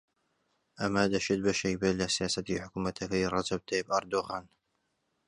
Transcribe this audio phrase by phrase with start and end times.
[0.79, 4.45] ئەمە دەشێت بەشێک بێت لە سیاسەتی حکوومەتەکەی ڕەجەب تەیب ئەردۆغان